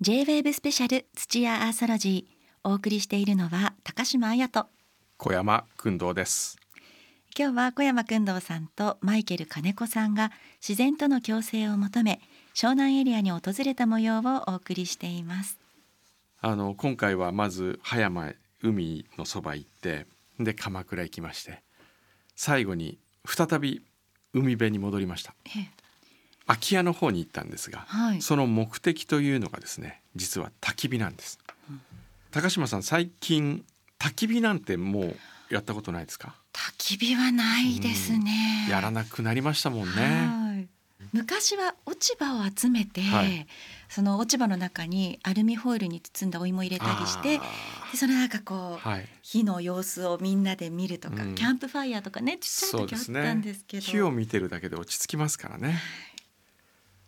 [0.00, 4.66] J-WAVE スペシャル土屋アーソロジーお送りしているのは高島彩と
[5.16, 6.56] 小山君堂です。
[7.36, 10.30] 今日は小山君堂さんとマイケル金子さんが
[10.60, 12.20] 自然との共生を求め
[12.54, 15.58] 湘南エリアに訪れた模様をお送りしています。
[16.40, 20.06] あの今回はまず葉山海のそば行って
[20.38, 21.60] で鎌倉行きまして
[22.36, 23.82] 最後に再び
[24.32, 25.34] 海辺に戻りました
[26.48, 31.38] 空き家の方に行ったんですが、はい、その目的というのがですね実は焚き火なんです、
[31.70, 31.80] うん、
[32.32, 33.64] 高島さん最近
[34.00, 35.16] 焚き火なんてもう
[35.50, 36.34] やったことないですか？
[36.52, 40.68] 焚き火はないですね、うん、やらなくなりましたもんね。
[41.12, 43.46] 昔は落ち葉を集めて、はい、
[43.88, 47.44] その落ち葉の中にアルミホイルに包んだお芋入れたりしてで
[47.96, 55.78] そのなんかこう、はい、火の様子をみんなで見るとか、うん、キャンプファイヤーとかねちっちゃい時あったんですけど、ね、火を見てるだけで落ち着きますからね。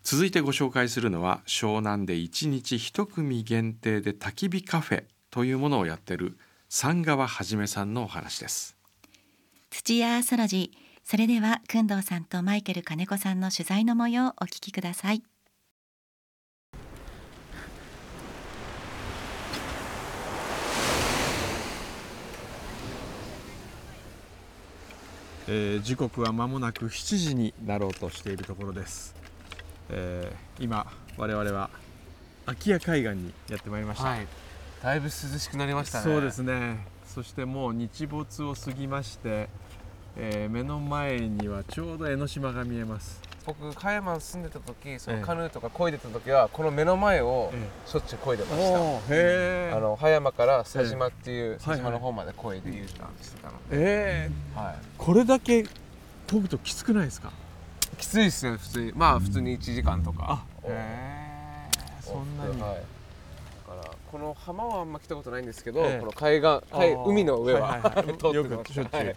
[0.02, 8.76] 続いてご紹介するのは湘南で1日1組限定で焚き火カフェというものをやってる三川はじめさんのお話です。
[9.70, 15.22] 土屋ソロジーそれでは工藤さんとマイケル金子さんの取材の模様をお聞きください。
[25.52, 29.16] えー、時刻は間もなく7時になろうとしているところです
[29.92, 31.70] えー、今我々は
[32.46, 34.26] 空き家海岸にやってまいりました、はい、
[34.82, 36.04] だいぶ涼しくなりましたね。
[36.04, 36.86] そうですね。
[37.06, 39.48] そしてもう日没を過ぎまして、
[40.16, 43.20] えー、目の前にはちょうど江ノ島が見えます。
[43.46, 47.50] 僕加山住んでた時そのカヌーとか漕いでた時は、この目の前を
[47.86, 55.66] しょっちゅう漕いでました、えー、あの葉山から佐島っていう佐島の方まで漕いで U ターンしてたので、えー、はい、これだけ
[56.28, 57.32] 漕ぐときつくないですか？
[58.00, 58.92] きついですね普通に。
[58.94, 62.74] まあ普通に1時間とか、へえそんなに、はい、
[63.68, 68.72] だからこの浜はあんま来たことないんですけど、この海岸海海の上は、はいはい、 通ってます。
[68.72, 69.16] しょっちゅう、はい、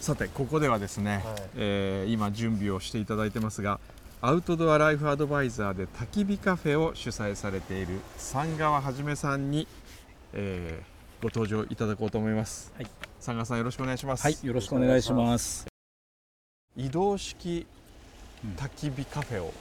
[0.00, 1.22] さてここではですね、はい、
[1.56, 3.80] えー、今準備をしていただいてますが
[4.22, 9.66] アウトドアライフアドバイザーで焚き火カフェを主催されている三川はじめさんに、
[10.32, 12.72] えー、ご登場いただこうと思います。
[12.76, 12.86] はい、
[13.18, 14.22] 三川さんよろしくお願いします。
[14.22, 15.69] はい、よろしくお願いします。
[16.76, 17.66] 移動式
[18.56, 19.52] 焚き火カフェを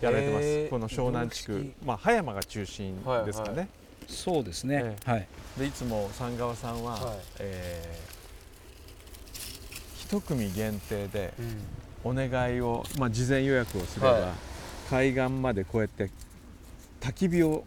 [0.00, 2.96] やられてます、えー、この湘南地区、まあ、葉山が中心
[3.26, 3.68] ですかね、はいはい、
[4.06, 5.26] そうですね、えー、はい、
[5.58, 9.36] でいつも三川さんは、はい、えー、
[10.00, 11.34] 一組限定で
[12.04, 14.30] お願いを、まあ、事前予約をすれば、はい、
[14.88, 16.10] 海岸までこうやって
[17.00, 17.64] 焚き火を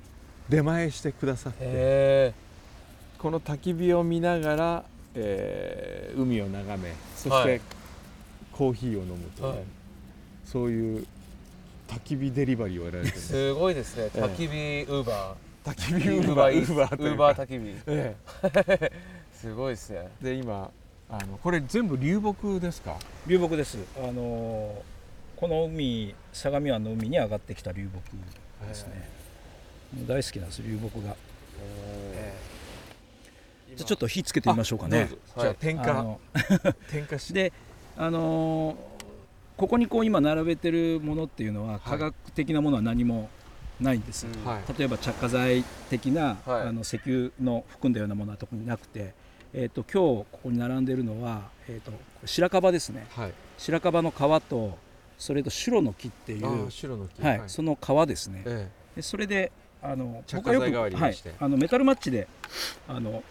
[0.48, 7.62] 出前してくださって、えー、この焚き火を見ながら、えー、海を眺めそして、
[8.56, 9.58] コーヒーを飲むと、はい、
[10.46, 11.06] そういう
[11.90, 13.18] 焚き火デリバリーをやられてる。
[13.18, 14.06] すごいですね。
[14.14, 15.72] 焚き火ウーバー。
[15.72, 18.16] 焚き火ウーバーウーバーウーバー焚き火、え
[18.82, 18.92] え、
[19.36, 20.08] すごいですね。
[20.22, 20.72] で今
[21.10, 22.98] あのこれ全部流木ですか？
[23.28, 23.78] 流木です。
[23.98, 24.82] あの
[25.36, 29.10] この海相模湾の海に上がってきた流木ですね。
[30.08, 31.16] 大好きなんです流木が。
[33.76, 35.10] じゃちょっと火つけてみましょうかね。
[35.38, 36.18] じゃあ点火。
[36.90, 37.34] 点火し。
[37.36, 37.52] て
[37.97, 38.75] あのー、
[39.57, 43.29] ここにこう今並べてるものっていうのは科学的なものは何も
[43.79, 49.13] ないんです、はい、例えば着火剤的な、はい、あの石油の含んだようなものは特になくて、
[49.53, 51.91] えーと、今日ここに並んでるのは、えーと、
[52.25, 54.77] 白樺ですね、はい、白樺の皮と
[55.17, 57.41] それと白の木っていう白の木、はい。
[57.47, 59.51] その皮ですね、ええ、でそれで
[59.81, 62.27] あの僕はよく、はい、あのメタルマッチで
[62.88, 63.23] あの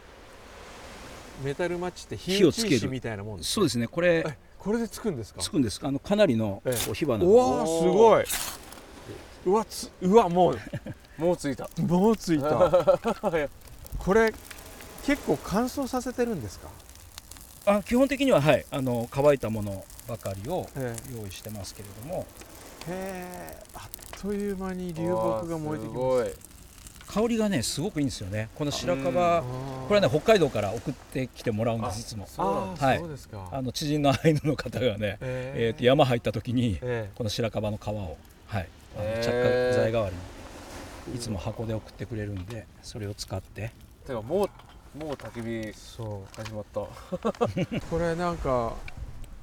[1.42, 2.88] メタルマッチって火をつける。
[2.88, 3.88] みたいなもんです、そうですね。
[3.88, 4.24] これ
[4.64, 5.40] これでつくんですか？
[5.42, 5.78] つくんです。
[5.82, 6.62] あのかなりの
[6.94, 7.22] 火花。
[7.24, 8.24] うわすごい。
[9.46, 10.58] うわつうわもう
[11.20, 11.68] もうついた。
[11.78, 12.48] もうついた。
[13.98, 14.32] これ
[15.04, 16.68] 結構乾燥させてるんですか？
[17.66, 18.64] あ基本的にははい。
[18.70, 20.66] あの乾いたものばかりを
[21.14, 22.26] 用意してますけれども。
[22.88, 26.53] へえあっという間に流木が燃えてきます
[27.06, 28.48] 香りがねすごくいいんですよね。
[28.54, 29.42] この白樺
[29.88, 32.26] これはね北海道から送ってきてもらうんですいつも。
[32.36, 33.02] はい。
[33.52, 36.78] あの知人のアイヌの方がね、えー、と山入った時に、
[37.14, 38.16] この白樺の皮を
[38.46, 38.68] はい。
[38.96, 40.14] あの着火剤代わり
[41.12, 43.72] にいつも箱で送ってくれるんでそれを使って。
[44.06, 44.48] てかも
[44.96, 46.36] うもう焚き火そう。
[46.36, 46.80] 始まった。
[47.90, 48.74] これなんか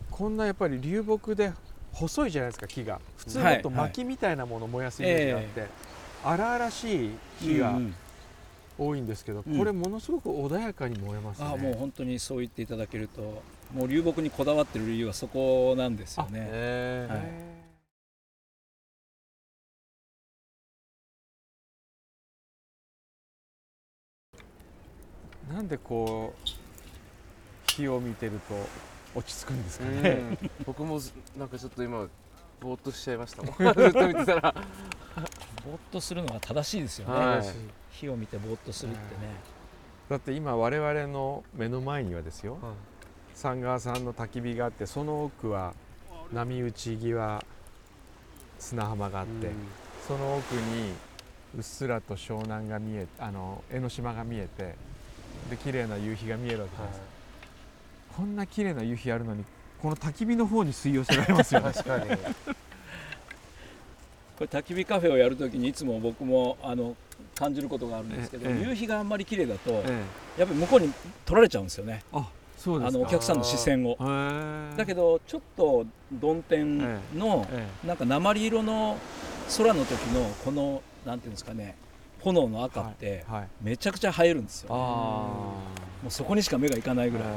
[0.09, 1.51] こんなやっぱり流木で
[1.93, 2.99] 細いじゃないですか木が。
[3.17, 5.90] 普通だと薪みたいなものを燃やすイメージがあって、はいはい
[6.23, 7.79] 荒々しい火が
[8.77, 9.53] 多いんですけど、うん。
[9.53, 13.41] うん、これものすごく穏やかに燃えますね、あもう本当にそう言っていただけると
[13.73, 16.39] もう流木にこだわってる理由はそこなんですよね。
[16.41, 17.61] へ
[25.51, 26.49] なんでこう
[27.69, 28.55] 火を見てると
[29.13, 30.37] 落ち着くんですかね。
[30.65, 30.99] 僕も
[31.37, 32.07] なんかちょっと今
[32.61, 33.55] ぼーっとしちゃいましたもん。
[33.75, 34.55] ずっと見てたら。
[35.65, 37.45] ぼーっとするのが正しいですよね、はい、
[37.91, 39.01] 火を見てぼーっとするってね、
[40.09, 42.57] だって今我々の目の前にはですよ、
[43.33, 45.73] 三川さんの焚き火があってその奥は
[46.33, 47.43] 波打ち際
[48.59, 49.53] 砂浜があって、うん、
[50.07, 50.61] その奥に
[51.57, 54.75] うっすらと湘南が見えあの江ノ島が見えて
[55.49, 56.99] で綺麗な夕日が見えるわけです、はい、
[58.15, 59.43] こんな綺麗な夕日あるのに
[59.81, 61.73] この焚き火の方に吸い寄せられますよね。
[61.73, 62.05] 確かに
[64.41, 66.95] これ焚き火カフェをやるときにいつも僕もあの
[67.35, 70.01] 感じることがあるんですけど、ええ、夕日があんまり綺麗だと、え、
[70.35, 70.91] やっぱり向こうに
[71.25, 72.03] 取られちゃうんですよね。
[72.11, 72.27] あ
[72.57, 73.97] そうあのお客さんの視線を。
[74.75, 75.85] だけどちょっと
[76.19, 76.79] 曇天
[77.13, 77.45] の、
[77.85, 78.97] なんか鉛色の
[79.57, 81.75] 空の時のこのなんていうんですかね
[82.21, 83.23] 炎の赤って
[83.61, 85.53] めちゃくちゃ映えるんですよ、も
[86.07, 87.27] うそこにしか目がいかないぐらい、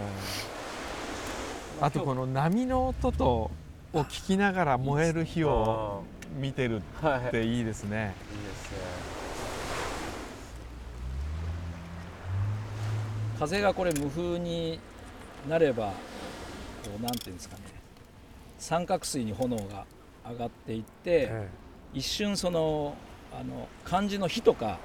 [1.82, 3.50] あとこの波の音と
[3.94, 6.02] を聞きながら燃える火を
[6.36, 8.78] 見てるっていいですね、いいですね。
[13.38, 14.80] 風がこれ無風に
[15.48, 15.92] なれば
[16.84, 17.62] こうなんていうんですかね。
[18.58, 19.84] 三角錐に炎が
[20.28, 21.48] 上がっていって、ええ、
[21.92, 22.96] 一瞬その
[23.32, 24.78] あの漢字の火とか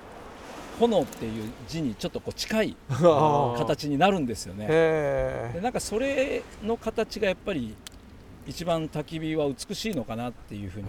[0.79, 2.77] 炎っていう字にちょっとこう近い
[3.57, 4.67] 形になるんですよね。
[4.67, 7.75] でなんかそれの形がやっぱり
[8.49, 10.87] 一番焚き火は美しいのかなっていうふうに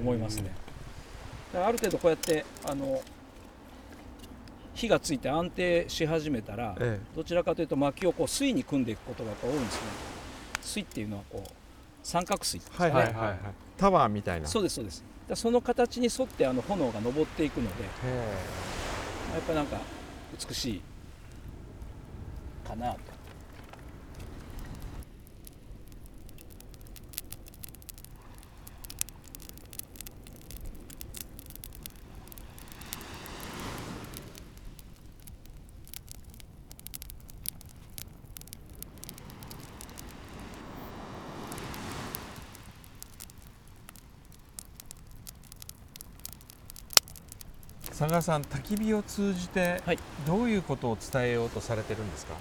[0.00, 0.50] 思いますね。
[1.54, 3.02] ある程度こうやってあの
[4.72, 9.82] 火がついて安定し始めたら、ええ、どちらかというと薪をこう水に組んでいくことが多いんですね。
[10.62, 11.50] 水っていうのはこう
[12.02, 13.38] 三角錐ですね、はいはいはいはい、
[13.76, 14.48] タワーみたいな。
[14.48, 15.04] そうですそうです。
[15.34, 19.78] その形に沿ってあの炎が昇っていくのでやっぱりなんか
[20.48, 20.82] 美しい
[22.66, 22.98] かなと
[47.96, 49.82] 佐賀さん焚き火を通じて
[50.26, 52.34] どういうことを伝えようとされてるんですか、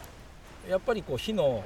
[0.70, 1.64] やっぱりこう火の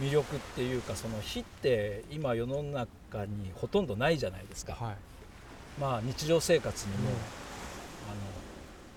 [0.00, 7.18] 魅力っていうかその火って今世の中にほとんどないじゃないですか、はい、まあ日常生活にも、うん、あの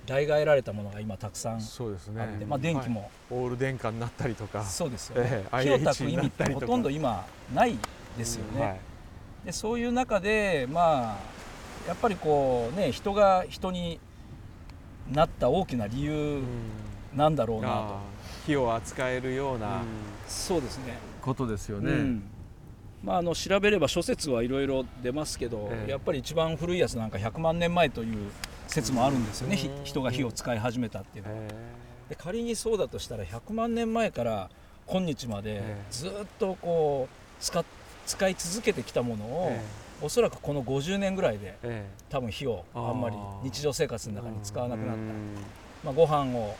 [0.05, 4.63] 代替えられたものが今たくさんそうですね、まあ、電気も、はい、オール電化になったりとか。
[4.63, 7.77] そうですよね、えー、火を焚く意味ってほとんど今ない
[8.17, 8.79] ですよね、うんはい、
[9.45, 11.36] でそういう中でまあ
[11.87, 13.99] やっぱりこうね人が人に
[15.11, 16.41] なった大きな理由
[17.15, 17.95] なんだろうなと、
[18.45, 19.81] 火を扱えるような、
[20.27, 20.97] そうですね。
[21.21, 22.23] ことですよね、うん、
[23.03, 28.31] まあ、あの調べれば諸説はいろいろ出ますけど、ええ、やっぱり一番古いやつなんか100万年前という
[28.67, 31.49] 説もあるんですよね、うん、人が火を使い始めたっていうのは、え
[32.09, 34.49] で仮にそうだとしたら100万年前から
[34.85, 35.61] 今日まで
[35.91, 37.65] ずっとこう使
[38.05, 39.51] 使い続けてきたものを、
[40.01, 45.01] おそらくこの50年ぐらいで、ええ、多分火をあんまり日常生活の中に使わなくなった、
[45.83, 46.55] まあ、ご飯を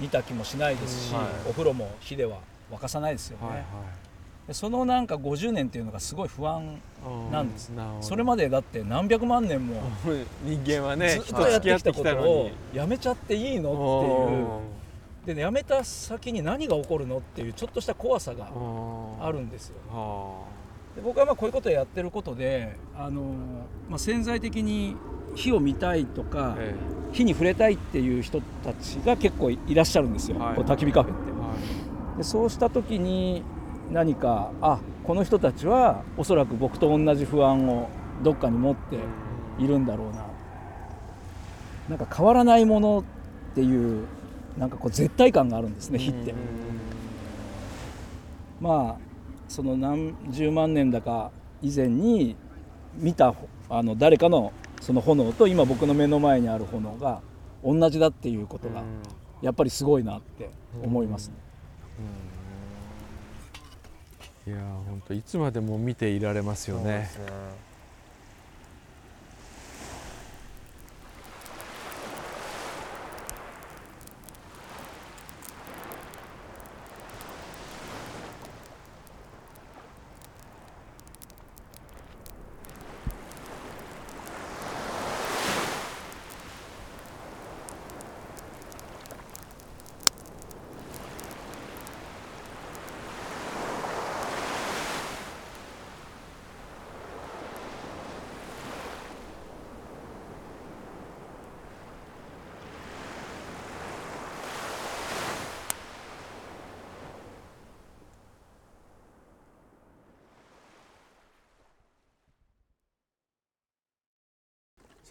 [0.00, 2.38] 煮炊きもしないですし、はい、お風呂も火では
[2.70, 3.62] 沸かさないですよね、はいは
[4.48, 6.80] い、そのなんか50年っていうのがすごい不安
[7.30, 7.70] なんです。
[8.00, 9.82] それまでだって何百万年も
[10.42, 14.72] 人間はねずっとやってきたことをやめちゃっていいのっていう。
[15.26, 18.48] で、ね、やめた先に何が起こるのっていうちょっとした怖さが
[19.20, 19.76] あるんですよ。
[20.96, 23.22] で僕はまあこういうことをやってることであの、
[23.88, 24.96] まあ、潜在的に
[25.34, 31.32] 火を見たいとか、ええ、火に触れたいっていう人たちが結構いらっしゃるんですよ、はい、こ焚き火カフェって。
[31.32, 31.54] は
[32.14, 33.42] い、でそうした時に
[33.90, 37.88] 何かあこの人たちはおそらく僕と同じ不安を
[38.22, 38.98] どっかに持って
[39.58, 40.26] いるんだろうな。
[41.88, 44.04] なんか変わらないものっていう
[44.56, 46.34] なんかこう絶対感があるんですね火って。
[48.60, 49.11] まあ
[49.48, 51.30] その何十万年だか
[51.60, 52.36] 以前に
[52.94, 53.34] 見た
[53.68, 57.20] あの誰かのその炎と今僕の目の前にある炎が
[57.64, 58.82] 同じだっていうことが
[59.40, 60.50] やっぱりすごいなって
[60.82, 61.34] 思いますね。
[64.44, 64.56] いや
[64.86, 67.08] 本当いつまでも見ていられますよね。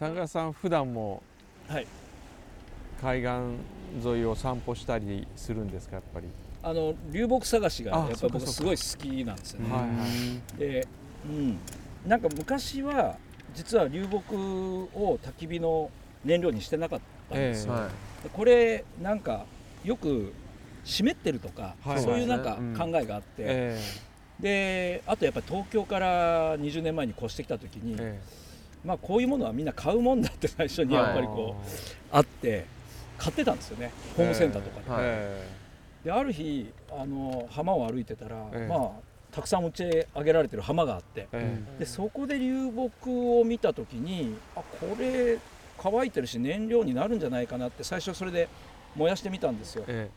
[0.02, 1.22] 佐賀さん普段も
[1.68, 1.86] はい。
[3.00, 3.28] 海岸
[4.04, 6.26] 沿いを散歩したりするんですかやっぱり？
[6.60, 9.60] あの流木探しがやっぱり僕すごい好きなんですよ。
[9.60, 9.72] ね。
[9.72, 9.86] はいは
[10.56, 10.88] い、で、
[11.24, 11.58] うん、
[12.04, 13.16] なんか昔は
[13.54, 14.34] 実は流木
[14.92, 15.88] を焚き火の
[16.24, 17.74] 燃料にしてなかったんですよ。
[18.24, 19.44] えー、これなんか
[19.84, 20.32] よく
[20.82, 28.51] 湿ってるとか、はい、そういうなんか考えがあって、えー、であとやっぱり東京から20年前に越してきた時に、えー、
[28.84, 31.68] まあこういうものはみんな買うもんだって最初にやっぱりこう
[32.10, 32.66] あって
[33.18, 33.92] 買ってたんですよね。
[34.16, 35.62] ホームセンターとかで。
[36.04, 38.90] である日あの浜を歩いてたら、えまあ
[39.30, 45.38] たくさん打ち上げられてる浜があって、えでそこで流木を見た時にあこれ
[45.78, 48.48] 乾いてるし燃料になるんじゃないかなって最初それで
[48.96, 49.84] 燃やしてみたんですよ。
[49.86, 50.10] え。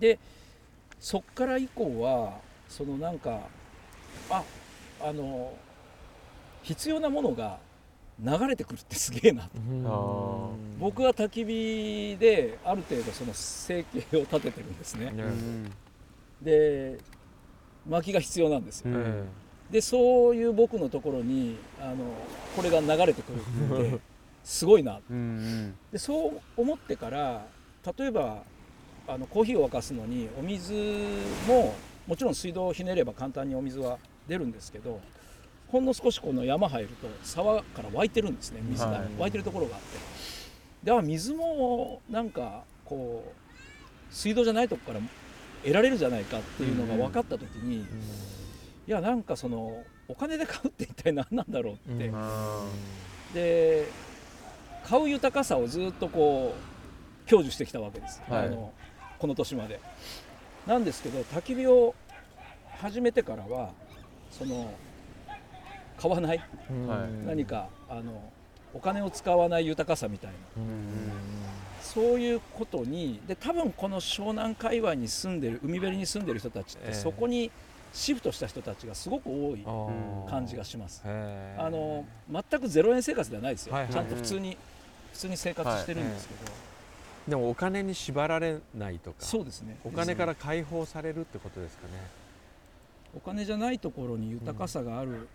[0.00, 0.18] で
[0.98, 3.40] そっから以降はそのなんか
[4.28, 4.42] あ
[5.02, 5.52] あの
[6.62, 7.58] 必要なものが
[8.22, 9.50] 流れてくるってすげえなと、
[10.78, 15.12] 僕は焚き火である程度その生計を立ててるんですね、
[16.42, 16.98] で
[17.88, 18.90] 薪が必要なんですよ、
[19.70, 21.96] でそういう僕のところにあの
[22.54, 24.00] これが流れてくるって
[24.44, 25.00] すごいな、
[25.90, 27.46] でそう思ってから
[27.98, 28.42] 例えば
[29.08, 30.74] あのコーヒーを沸かすのにお水
[31.48, 31.74] も
[32.06, 33.96] もちろん水道をひねれば簡単にお水は
[34.28, 35.00] 出るんですけど
[35.70, 39.98] ほんの少しこの山入ると沢から湧いてるんですね水が、はい、湧いてるところがあって。
[40.84, 45.00] では水もなんかこう水道じゃないとこから
[45.62, 47.86] 得られるじゃないかっていうのが分かった時に、うん、い
[48.86, 53.86] やなんかそのお金で買うって一体何なんだろうって、うん、で
[54.84, 58.72] 買う豊かさをずっとこう享受してきたわけです、はい、あの
[59.18, 59.80] この年まで。
[60.66, 61.94] なんですけど焚き火を
[62.78, 63.70] 始めてからは
[64.30, 64.72] その
[66.00, 66.40] 買わない、
[67.26, 68.32] 何かあの
[68.72, 70.36] お金を使わない豊かさみたいな、
[71.82, 77.50] そういうことにで多分この湘南界隈に住んでる海辺に住んでる人たちって、そこに
[77.92, 79.64] シフトした人たちがすごく多い
[80.30, 81.02] 感じがします。
[81.04, 84.56] あの全く0円生活ではないですよ、ちゃんと普通に、
[85.12, 86.40] 普通に生活してるんですけど。
[87.28, 89.16] でもお金に縛られないとか。
[89.20, 89.76] そうですね。
[89.84, 91.92] お金から解放されるってことですかね。
[93.14, 95.28] お金じゃないところに豊かさがある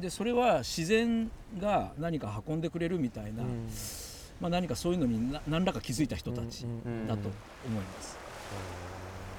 [0.00, 3.68] でそれは自然が何か運んでくれるみたいな、うん、
[4.40, 6.66] まあ、何かそういうのに何らか気づいた人たち
[7.06, 7.30] だと
[7.66, 8.18] 思います。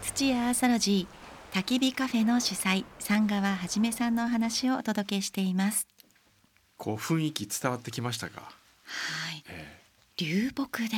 [0.02, 5.88] 土屋アーサロジー焚き火カフェの主催三川はじめさんのお話をお届けしています。
[6.78, 8.42] こう雰囲気伝わってきましたか？
[8.42, 8.48] は
[9.36, 9.44] い。
[9.50, 10.90] えー、流木で。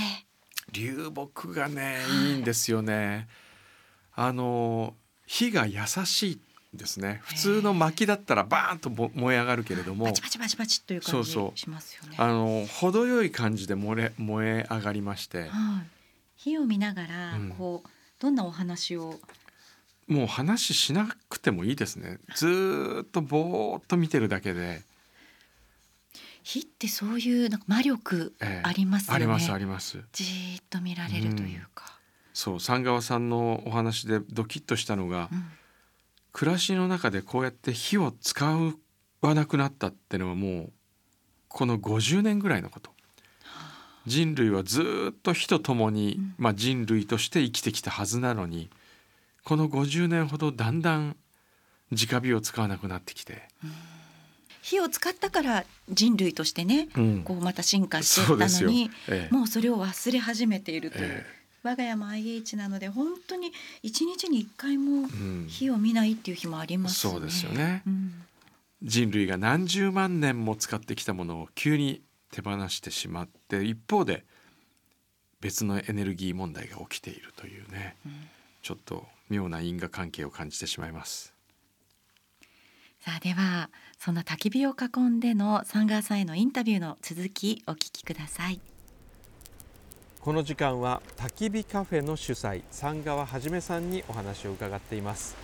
[0.72, 3.28] 流木がね、い、いんですよね。
[4.14, 4.96] あの
[5.26, 6.40] 火が優しい
[6.78, 7.20] ですね。
[7.24, 12.16] 普通の薪だったらバーンと燃え上がるけれどもバチバチバチバチという感じしますよね。
[12.18, 15.50] あの程よい感じで燃え燃え上がりまして、はい、
[16.38, 19.20] 火を見ながら、こうどんなお話を？
[20.08, 22.20] もう話しなくてもいいですね。
[22.36, 24.84] ずっとぼーっと見てるだけで。
[26.44, 30.00] 火ってそういうなんか魔力ありますよね、ええ、ありますあります。
[30.14, 30.24] じ
[30.60, 31.92] っと見られるというか、うん、
[32.34, 32.60] そう。
[32.62, 35.46] 三川さんのお話でドキッとしたのが、うん
[36.38, 38.46] 暮らしの中でこうやって火を使
[39.22, 40.72] わなくなったってのはもう
[41.48, 42.92] この50年ぐらいのこと。
[44.06, 48.70] 人類はずっと火と共に、まあ、人類として生きてきたはずなのに
[49.44, 51.18] この50年ほどだんだん
[51.92, 53.42] 直火を使わなくなってきて。
[54.62, 61.26] 火を使ったから人類としてね、うん、こうまた進化していったのに、ええ、もうそれを忘れ始めているという、え
[61.64, 65.08] 我が家も IH なので本当に一日に一回も
[65.48, 67.14] 火を見ないっていう日もあります、ね。
[67.14, 68.14] うん、そうですよね、うん、
[68.84, 74.26] 人類が何十万年も使ってきたものを急に手放してしまって一方で
[75.42, 78.14] 別のエネルギー問題が起きているというね、うん、
[78.62, 81.34] ちょっと妙な因果関係を感じてしまいます。
[83.00, 88.60] さあではそんな焚き火を囲んでのサンガーさんへのインタビューの続きお聞きください
[90.28, 95.38] この時間は焚き火カフェの主催三川はじめさんにお話を伺っています、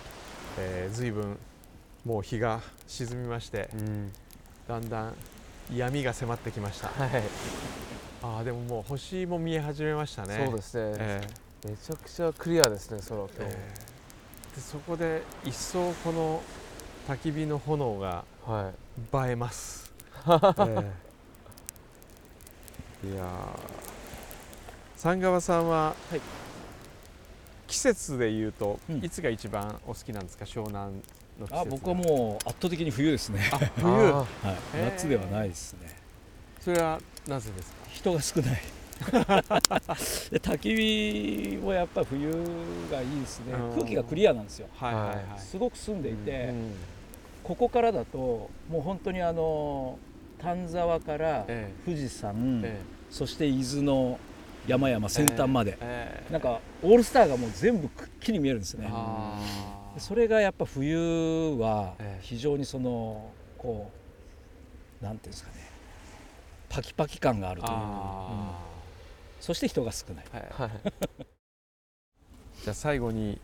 [0.58, 1.38] えー、随分
[2.04, 4.12] もう日が沈みまして、うん、
[4.68, 5.14] だんだん
[5.74, 7.10] 闇が迫ってきました、はい、
[8.22, 10.42] ああでももう星も見え始めましたね。
[10.44, 16.42] そうですね、えー、めちゃくちゃクリアですね空今日、えー、でそこで一層この
[17.08, 18.74] 焚き火の炎が映
[19.30, 19.90] えます、
[20.26, 20.40] はい、
[23.06, 23.24] えー、いや
[25.04, 26.20] 三川さんは、はい、
[27.66, 30.46] 季節でいうと、うん、いつが一番お好きなんですか？
[30.46, 30.94] 湘南
[31.38, 33.40] のあ僕はもう圧倒的に冬ですね。
[33.76, 34.26] 冬、は
[34.74, 35.94] い、夏ではないですね。
[36.58, 37.76] それはなぜですか？
[37.92, 38.60] 人が少ない。
[40.32, 42.30] で焚き火もやっぱ冬
[42.90, 43.52] がいいですね。
[43.74, 46.74] 空気がクリアなんですよ、はいはいはい、すごく澄んでいて、うんうん、
[47.42, 49.98] ここからだともう本当にあの
[50.38, 51.44] 丹沢から
[51.84, 54.18] 富士山、ええ、そして伊豆の
[54.66, 58.90] 山々先端まで、え、なんかオールスターがもう全部くっきり見えるんですね。
[59.98, 63.90] それがやっぱ冬は非常にそのこ
[65.00, 65.64] うなんていうんですかね。
[66.74, 67.84] パキパキ感があるという、うん、
[69.40, 70.70] そして人が少ない、はい、
[72.64, 73.40] じゃあ最後に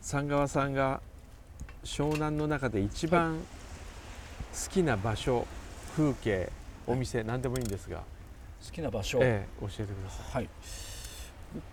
[0.00, 1.00] 三川さんが
[1.82, 5.48] 湘南の中で一番好きな場所、
[5.96, 6.52] 風景
[6.86, 8.04] お店、はい、何でもいいんですが
[8.64, 10.48] 好きな場所、ええ、教えてください、はい、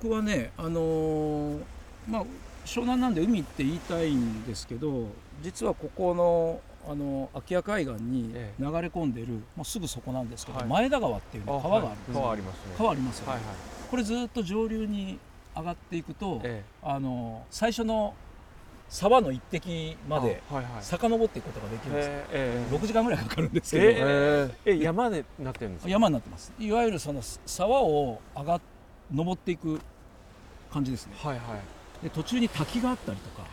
[0.01, 1.59] 僕はねあのー、
[2.07, 2.23] まあ
[2.65, 5.07] 湘南なんで海って言いたいんですけど
[5.41, 12.61] 実はここのあの空き家海岸に流れ込んでる、もうすぐそこなんですけど、はい、前田川っていう、川があるんです、川ありますね。
[12.75, 13.55] 川ありますよね、はいはい、
[13.91, 15.19] これずっと上流に
[15.55, 18.15] 上がっていくと、ええ、あの最初の
[18.91, 20.43] 沢の一滴まで
[20.81, 25.89] 遡っていくことができるんです、ええ6時間ぐらいかかるんですけど、ええ山でなってるんですか？
[25.89, 26.51] 山になってます。
[26.59, 28.61] いわゆるその沢を上が
[29.13, 29.79] 登っていく
[30.69, 31.41] 感じですね、はいは
[32.01, 33.47] い、で途中に滝があったりとか。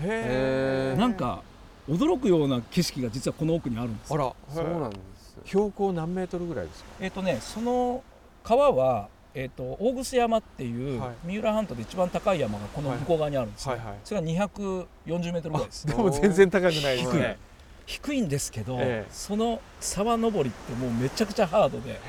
[0.96, 1.42] なんか
[1.88, 4.12] 驚くような景色が実はこの奥にあるんです。
[4.12, 6.90] あらそうなんです標高何メートルぐらいですか？
[6.98, 8.02] えっ、ー、とねその
[8.42, 9.08] 川は
[9.40, 15.86] えーと、大楠山っていう三浦半島で一番高い山がこの向こう側にあるんです、はいはいはい、それが240メートルぐらいです。
[15.86, 17.38] でも全然高くないですね。
[17.86, 18.20] 低い。
[18.20, 22.00] んですけど、えー、その沢登りってもうめちゃくちゃハードで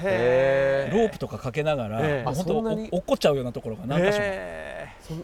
[0.91, 5.23] ロープとかかけながら、えー、まあ、本当落っこっちゃうようなところが何か所も、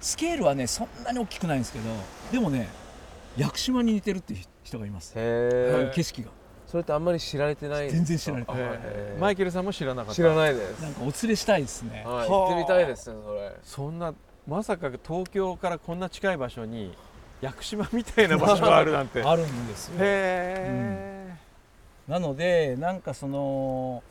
[0.00, 1.84] スケールはねそんなに大きくないんですけど
[2.32, 2.68] でもね
[3.36, 5.14] 屋久島に似てるっていう人がいます。
[5.14, 6.30] 景色が
[6.66, 8.62] それってあんまり知られてない全然知られてない。
[9.20, 10.14] マイケルさんも知らなかった。
[10.14, 10.80] 知らないです。
[10.82, 13.52] なんかお連れしたいですね、はい、行ってみたいですねそれ。
[13.62, 14.12] そんな
[14.46, 16.92] まさか東京からこんな近い場所に
[17.40, 19.22] 屋久島みたいな場所があるなんて。
[19.22, 19.94] あるんですよ。
[19.94, 21.36] へえ、
[22.08, 24.02] うん、なのでなんかその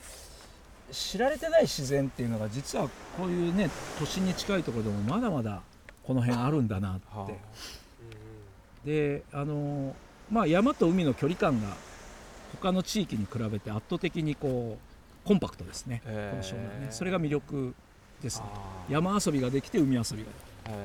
[0.91, 2.87] 知られてない自然っていうのが実は
[3.17, 5.61] こういうね都心に近いところでもまだまだ
[6.03, 7.25] この辺あるんだなっ
[8.85, 9.95] て、であの
[10.31, 11.69] まあ山と海の距離感が
[12.55, 16.87] 他の地域に比べて圧倒的にこうコンパクトですね、この湘南ね。
[16.91, 17.73] それが魅力
[18.21, 18.45] ですね。
[18.89, 20.75] 山遊びができて海遊びができる、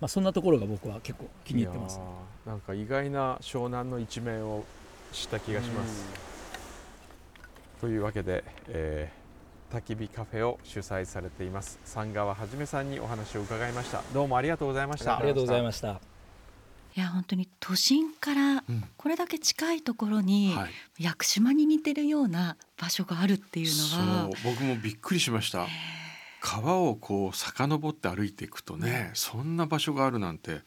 [0.00, 2.04] まあ、そんなところが僕は結構気に入ってます、ね、
[2.46, 4.64] なんか意外な湘南の一面を
[5.12, 6.04] 知った気がします。
[7.80, 11.78] というわけで、えー、焚き火カフェを主催されています。
[11.84, 14.02] 三川はじめさんにお話を伺いました。
[14.14, 15.18] どうもありがとうございました。
[15.18, 16.15] ありがとうございました
[16.96, 18.64] いや本当に都心から
[18.96, 20.66] これだけ近いところに、うんは
[20.98, 25.66] い、屋久島に似てるような場所があるっていうのは僕もびっくりしました。
[26.40, 30.60] 川をこう遡って歩いていくとね、そんな場所があるなんて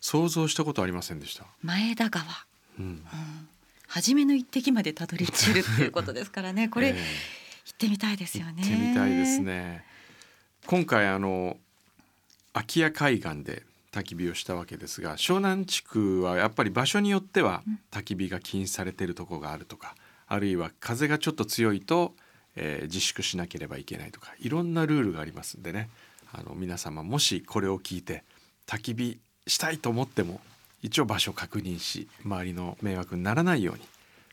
[0.00, 1.44] 想像したことありませんでした。
[1.62, 2.26] 前田川、
[2.78, 3.02] うん、うん、
[3.86, 6.68] 初めの一滴までたどり着けるっていうことですからね。
[6.70, 7.00] これ、えー、行
[7.72, 8.62] ってみたいですよね。
[8.62, 9.84] 行ってみたいですね。
[10.66, 11.56] 今回あの
[12.52, 13.62] 空き家海岸で
[13.92, 19.94] 焚き火をしたわけですが湘南地区はやっぱり場所によっては焚き火が禁止されているところがあるとか
[20.28, 22.14] あるいは風がちょっと強いと、
[22.54, 25.88] えー、自粛しなければいけないとかいろんなルールがありますんでね。
[26.32, 28.22] あの皆様もしこれを聞いて
[28.68, 30.40] 焚き火したいと思っても
[30.80, 33.82] 一応場所確認し周りの迷惑にならないように。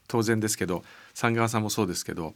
[0.08, 2.34] 当然ですけど三川さんもそうですけど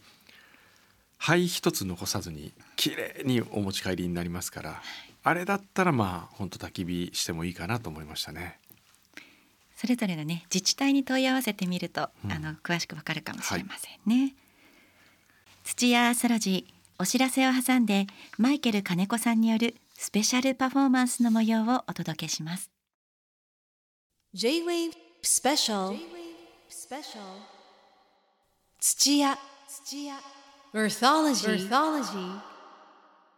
[1.18, 4.82] 灰一つ残さずにきれいにお持ち帰りになりますから、
[5.24, 8.60] あれだったらまあ本当焚き火してもいいかなと思いましたね。
[9.76, 14.22] それぞれのね自治体に問い合わせてみると、うん、あの詳しくわかるかもしれませんね。
[14.24, 14.36] はい、
[15.64, 18.06] 土屋アスロジーお知らせを挟んで
[18.38, 22.70] マイケル金子さんによるスペシャルパフォーマンスの模様をお届けします。
[24.34, 25.98] J-Wave スペシャル
[28.80, 29.38] 土屋。
[29.68, 30.16] 土屋
[30.74, 32.51] Earthology, Earthology